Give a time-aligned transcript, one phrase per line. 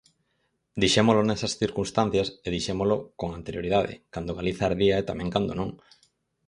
[0.81, 5.69] Dixémolo nesas circunstancias e dixémolo con anterioridade, cando Galiza ardía e tamén cando non.